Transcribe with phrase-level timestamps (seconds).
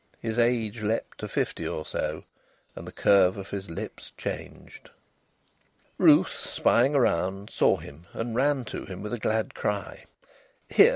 [0.19, 2.23] His age leaped to fifty or so,
[2.75, 4.89] and the curve of his lips changed.
[5.99, 10.05] Ruth, spying around, saw him and ran to him with a glad cry.
[10.67, 10.89] "Here!"